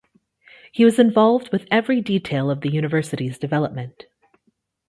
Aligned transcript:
He 0.71 0.83
was 0.83 0.97
involved 0.97 1.49
with 1.51 1.67
every 1.69 2.01
detail 2.01 2.49
of 2.49 2.61
the 2.61 2.71
university's 2.71 3.37
development. 3.37 4.07